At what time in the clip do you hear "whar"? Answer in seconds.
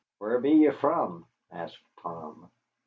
0.19-0.39